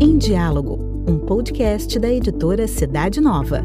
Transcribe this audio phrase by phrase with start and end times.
[0.00, 3.64] Em Diálogo, um podcast da editora Cidade Nova.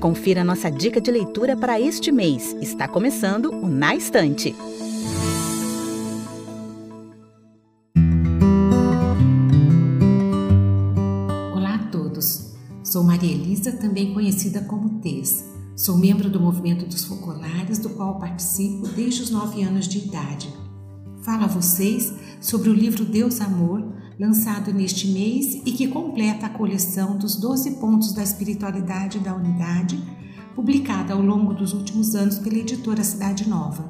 [0.00, 2.54] Confira nossa dica de leitura para este mês.
[2.60, 4.54] Está começando o Na Estante.
[11.52, 12.54] Olá a todos.
[12.84, 15.57] Sou Maria Elisa, também conhecida como Tez.
[15.78, 20.52] Sou membro do movimento dos focolares, do qual participo desde os nove anos de idade.
[21.22, 23.86] Falo a vocês sobre o livro Deus Amor,
[24.18, 30.02] lançado neste mês e que completa a coleção dos 12 pontos da espiritualidade da unidade,
[30.52, 33.88] publicada ao longo dos últimos anos pela editora Cidade Nova.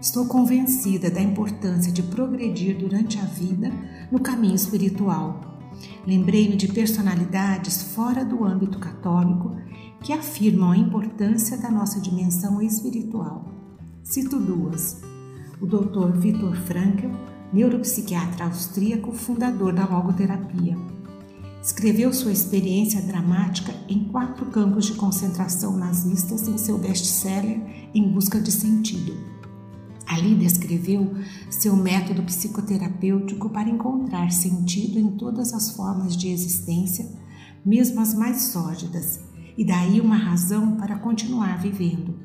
[0.00, 3.70] Estou convencida da importância de progredir durante a vida
[4.10, 5.38] no caminho espiritual.
[6.06, 9.59] Lembrei-me de personalidades fora do âmbito católico
[10.02, 13.52] que afirmam a importância da nossa dimensão espiritual.
[14.02, 15.00] Cito duas:
[15.60, 16.18] o Dr.
[16.18, 17.08] Viktor Frankl
[17.52, 20.76] neuropsiquiatra austríaco, fundador da logoterapia.
[21.62, 27.60] Escreveu sua experiência dramática em quatro campos de concentração nazistas em seu best-seller
[27.94, 29.14] Em Busca de Sentido.
[30.06, 31.14] Ali descreveu
[31.50, 37.06] seu método psicoterapêutico para encontrar sentido em todas as formas de existência,
[37.64, 39.20] mesmo as mais sórdidas,
[39.56, 42.18] e daí uma razão para continuar vivendo.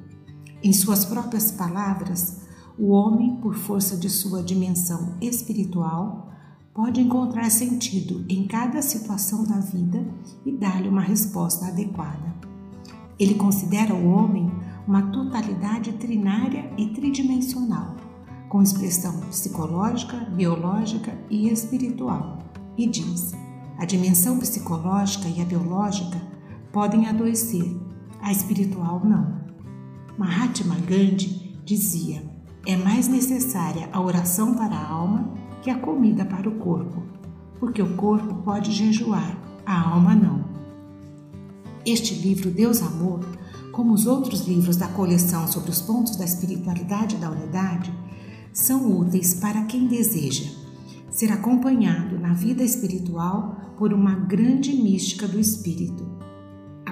[0.63, 2.41] Em suas próprias palavras,
[2.77, 6.31] o homem, por força de sua dimensão espiritual,
[6.73, 10.05] pode encontrar sentido em cada situação da vida
[10.45, 12.35] e dar-lhe uma resposta adequada.
[13.17, 14.51] Ele considera o homem
[14.85, 17.95] uma totalidade trinária e tridimensional,
[18.49, 22.39] com expressão psicológica, biológica e espiritual,
[22.77, 23.31] e diz:
[23.77, 26.21] a dimensão psicológica e a biológica
[26.75, 27.73] podem adoecer,
[28.21, 29.39] a espiritual não.
[30.17, 32.21] Mahatma Gandhi dizia:
[32.67, 37.01] é mais necessária a oração para a alma que a comida para o corpo,
[37.61, 40.43] porque o corpo pode jejuar, a alma não.
[41.85, 43.21] Este livro, Deus Amor,
[43.71, 47.89] como os outros livros da coleção sobre os pontos da espiritualidade da unidade,
[48.51, 50.51] são úteis para quem deseja
[51.09, 56.14] ser acompanhado na vida espiritual por uma grande mística do espírito,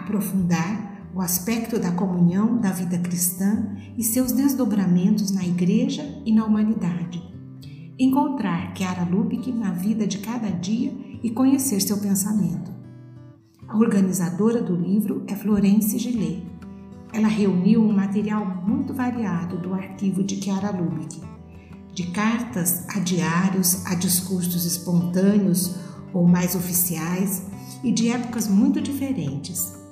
[0.04, 6.46] aprofundar o aspecto da comunhão da vida cristã e seus desdobramentos na igreja e na
[6.46, 7.24] humanidade.
[7.98, 10.92] Encontrar Chiara Lubick na vida de cada dia
[11.24, 12.72] e conhecer seu pensamento.
[13.68, 16.44] A organizadora do livro é Florence Gillet.
[17.14, 21.22] Ela reuniu um material muito variado do arquivo de Chiara Lubick,
[21.94, 25.76] de cartas a diários, a discursos espontâneos
[26.12, 27.46] ou mais oficiais
[27.84, 29.83] e de épocas muito diferentes.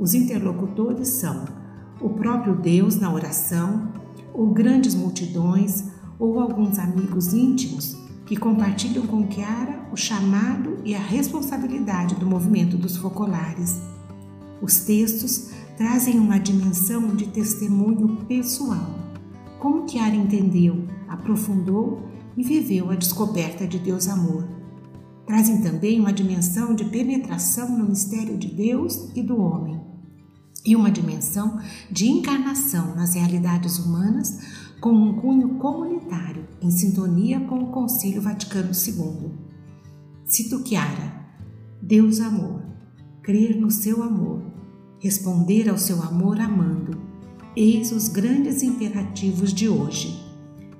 [0.00, 1.44] Os interlocutores são
[2.00, 3.92] o próprio Deus na oração,
[4.32, 10.98] ou grandes multidões, ou alguns amigos íntimos que compartilham com Chiara o chamado e a
[10.98, 13.78] responsabilidade do movimento dos focolares.
[14.62, 18.94] Os textos trazem uma dimensão de testemunho pessoal.
[19.58, 22.08] Como Chiara entendeu, aprofundou
[22.38, 24.48] e viveu a descoberta de Deus amor.
[25.26, 29.89] Trazem também uma dimensão de penetração no mistério de Deus e do homem
[30.64, 31.58] e uma dimensão
[31.90, 34.38] de encarnação nas realidades humanas
[34.80, 39.32] com um cunho comunitário, em sintonia com o Concílio Vaticano II.
[40.24, 41.26] Cito Chiara:
[41.82, 42.62] Deus amor,
[43.22, 44.42] crer no seu amor,
[44.98, 47.00] responder ao seu amor amando,
[47.56, 50.18] eis os grandes imperativos de hoje.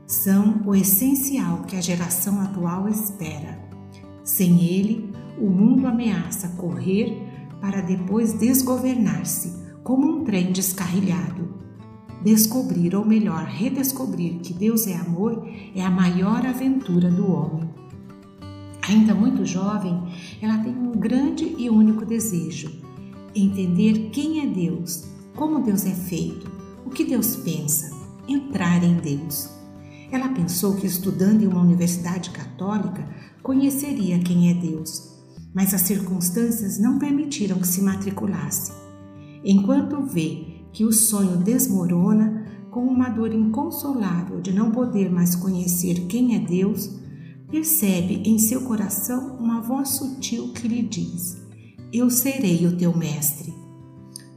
[0.06, 3.60] São o essencial que a geração atual espera.
[4.24, 7.26] Sem ele, o mundo ameaça correr
[7.60, 11.48] para depois desgovernar-se como um trem descarrilhado.
[12.22, 17.70] Descobrir, ou melhor, redescobrir que Deus é amor é a maior aventura do homem.
[18.86, 20.02] Ainda muito jovem,
[20.42, 22.70] ela tem um grande e único desejo:
[23.34, 25.04] entender quem é Deus,
[25.34, 26.50] como Deus é feito,
[26.84, 27.97] o que Deus pensa,
[28.28, 29.48] entrar em Deus.
[30.12, 33.09] Ela pensou que estudando em uma universidade católica
[33.42, 35.09] conheceria quem é Deus,
[35.54, 38.90] mas as circunstâncias não permitiram que se matriculasse
[39.45, 46.07] enquanto vê que o sonho desmorona com uma dor inconsolável de não poder mais conhecer
[46.07, 46.91] quem é Deus,
[47.51, 51.37] percebe em seu coração uma voz sutil que lhe diz:
[51.92, 53.53] Eu serei o teu mestre.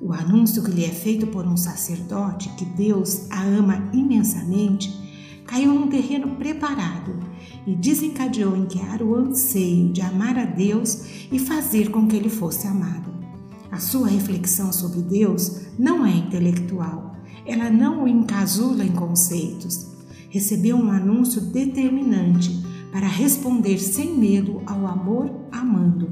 [0.02, 4.92] O anúncio que lhe é feito por um sacerdote que Deus a ama imensamente
[5.46, 7.20] caiu num terreno preparado
[7.66, 12.30] e desencadeou em Chiara o anseio de amar a Deus e fazer com que ele
[12.30, 13.23] fosse amado.
[13.74, 19.88] A sua reflexão sobre Deus não é intelectual, Ela não o encasula em conceitos.
[20.30, 26.08] Recebeu um anúncio determinante para responder sem medo ao amor amando.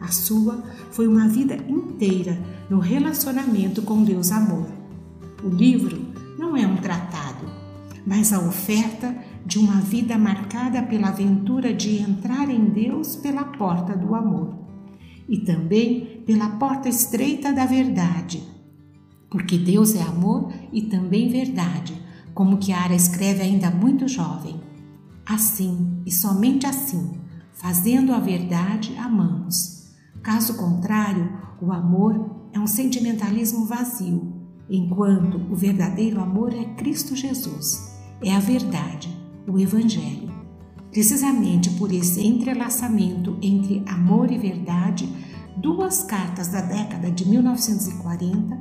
[0.00, 4.66] A sua foi uma vida inteira no relacionamento com Deus Amor.
[5.44, 6.00] O livro
[6.38, 7.44] não é um tratado,
[8.06, 13.94] mas a oferta de uma vida marcada pela aventura de entrar em Deus pela porta
[13.94, 14.62] do amor
[15.32, 18.46] e também pela porta estreita da verdade.
[19.30, 21.98] Porque Deus é amor e também verdade,
[22.34, 24.60] como Kiara escreve ainda muito jovem.
[25.24, 27.12] Assim, e somente assim,
[27.54, 29.90] fazendo a verdade, amamos.
[30.22, 31.32] Caso contrário,
[31.62, 34.34] o amor é um sentimentalismo vazio,
[34.68, 39.08] enquanto o verdadeiro amor é Cristo Jesus, é a verdade,
[39.48, 40.31] o Evangelho.
[40.92, 45.08] Precisamente por esse entrelaçamento entre amor e verdade,
[45.56, 48.58] duas cartas da década de 1940,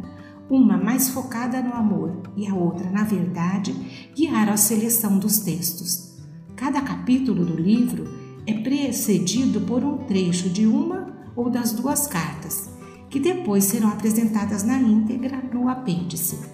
[0.49, 3.73] uma mais focada no amor e a outra na verdade,
[4.15, 6.21] guiaram a seleção dos textos.
[6.55, 8.07] Cada capítulo do livro
[8.47, 12.69] é precedido por um trecho de uma ou das duas cartas,
[13.09, 16.50] que depois serão apresentadas na íntegra no apêndice.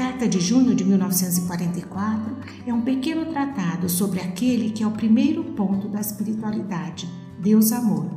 [0.00, 2.34] Carta de Junho de 1944
[2.66, 7.06] é um pequeno tratado sobre aquele que é o primeiro ponto da espiritualidade,
[7.38, 8.08] Deus Amor.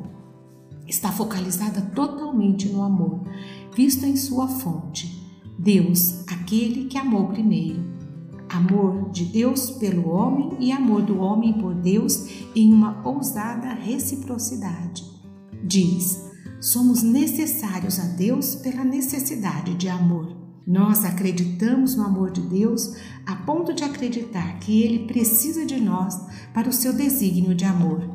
[0.87, 3.27] Está focalizada totalmente no amor,
[3.75, 7.83] visto em sua fonte, Deus, aquele que amou primeiro.
[8.47, 15.03] Amor de Deus pelo homem e amor do homem por Deus em uma ousada reciprocidade.
[15.61, 16.31] Diz:
[16.61, 20.42] somos necessários a Deus pela necessidade de amor.
[20.65, 22.95] Nós acreditamos no amor de Deus
[23.25, 26.17] a ponto de acreditar que Ele precisa de nós
[26.53, 28.09] para o seu desígnio de amor.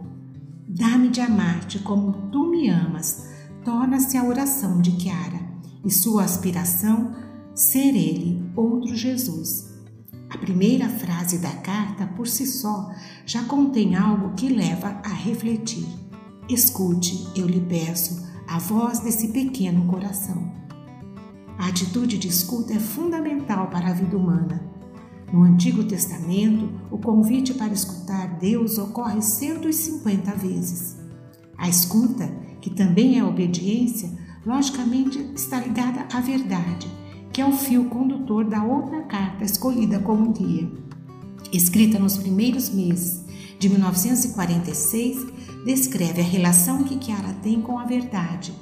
[0.67, 3.29] Dá-me de amar-te como tu me amas,
[3.65, 5.41] torna-se a oração de Chiara
[5.85, 7.15] e sua aspiração
[7.55, 9.69] ser Ele, outro Jesus.
[10.31, 12.91] A primeira frase da carta, por si só,
[13.27, 15.87] já contém algo que leva a refletir.
[16.49, 20.51] Escute, eu lhe peço, a voz desse pequeno coração.
[21.59, 24.63] A atitude de escuta é fundamental para a vida humana.
[25.33, 30.97] No Antigo Testamento, o convite para escutar Deus ocorre 150 vezes.
[31.59, 32.29] A escuta,
[32.61, 34.09] que também é obediência,
[34.47, 36.89] logicamente está ligada à verdade,
[37.33, 40.71] que é o fio condutor da outra carta escolhida como guia.
[41.53, 43.25] Escrita nos primeiros meses
[43.59, 45.27] de 1946,
[45.67, 48.53] descreve a relação que Kiara tem com a verdade.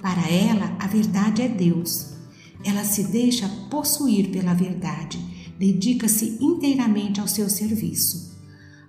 [0.00, 2.16] Para ela, a verdade é Deus
[2.64, 5.18] ela se deixa possuir pela verdade,
[5.58, 8.36] dedica-se inteiramente ao seu serviço.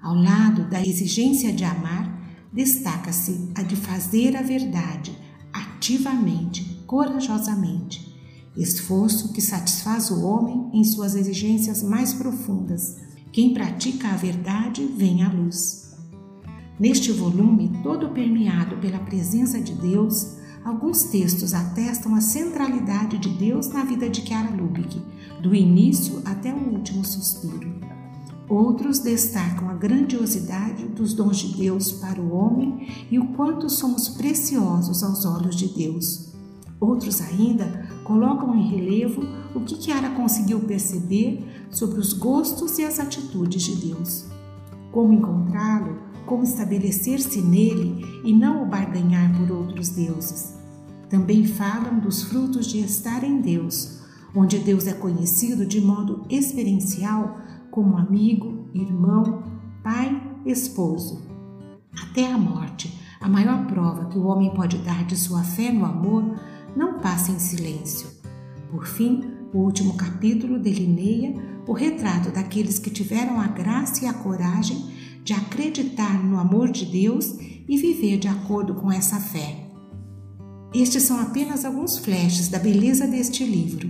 [0.01, 2.19] Ao lado da exigência de amar,
[2.51, 5.16] destaca-se a de fazer a verdade
[5.54, 8.16] ativamente, corajosamente,
[8.56, 12.98] esforço que satisfaz o homem em suas exigências mais profundas.
[13.31, 15.95] Quem pratica a verdade vem à luz.
[16.80, 20.39] Neste volume, todo permeado pela presença de Deus,
[20.69, 25.01] Alguns textos atestam a centralidade de Deus na vida de Chiara Lubick,
[25.42, 27.74] do início até o último suspiro.
[28.48, 34.10] Outros destacam a grandiosidade dos dons de Deus para o homem e o quanto somos
[34.10, 36.36] preciosos aos olhos de Deus.
[36.80, 39.24] Outros ainda colocam em relevo
[39.56, 44.28] o que Chiara conseguiu perceber sobre os gostos e as atitudes de Deus.
[44.92, 45.97] Como encontrá-lo,
[46.28, 50.58] como estabelecer-se nele e não o barganhar por outros deuses.
[51.09, 53.99] Também falam dos frutos de estar em Deus,
[54.35, 57.37] onde Deus é conhecido de modo experiencial
[57.71, 59.44] como amigo, irmão,
[59.83, 61.28] pai, esposo.
[62.04, 65.83] Até a morte, a maior prova que o homem pode dar de sua fé no
[65.83, 66.39] amor,
[66.75, 68.07] não passa em silêncio.
[68.69, 71.33] Por fim, o último capítulo delineia
[71.68, 76.85] o retrato daqueles que tiveram a graça e a coragem de acreditar no amor de
[76.85, 77.35] Deus
[77.68, 79.69] e viver de acordo com essa fé.
[80.73, 83.90] Estes são apenas alguns flashes da beleza deste livro.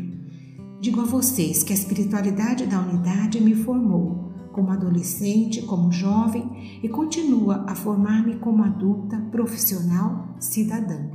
[0.80, 6.88] Digo a vocês que a espiritualidade da unidade me formou como adolescente, como jovem e
[6.88, 11.06] continua a formar-me como adulta, profissional, cidadã.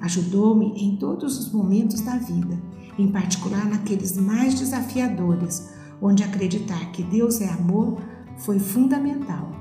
[0.00, 2.60] Ajudou-me em todos os momentos da vida,
[2.98, 5.70] em particular naqueles mais desafiadores,
[6.02, 7.98] onde acreditar que Deus é amor
[8.38, 9.52] foi fundamental.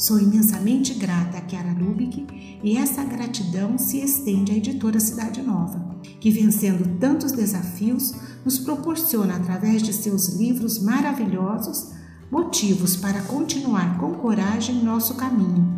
[0.00, 5.94] Sou imensamente grata a Chiara Lubick e essa gratidão se estende à editora Cidade Nova,
[6.18, 11.90] que, vencendo tantos desafios, nos proporciona, através de seus livros maravilhosos,
[12.30, 15.70] motivos para continuar com coragem nosso caminho,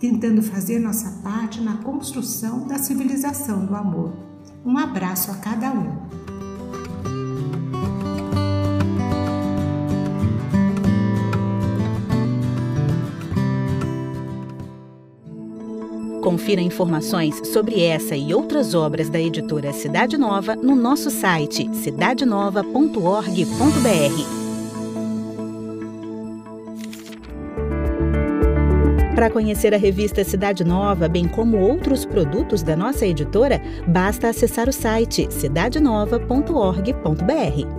[0.00, 4.12] tentando fazer nossa parte na construção da civilização do amor.
[4.66, 6.37] Um abraço a cada um.
[16.22, 24.38] Confira informações sobre essa e outras obras da editora Cidade Nova no nosso site cidadenova.org.br.
[29.14, 34.68] Para conhecer a revista Cidade Nova, bem como outros produtos da nossa editora, basta acessar
[34.68, 37.77] o site cidadenova.org.br.